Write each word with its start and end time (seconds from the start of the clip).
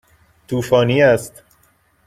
طوفانی 0.47 1.01
است. 1.01 1.43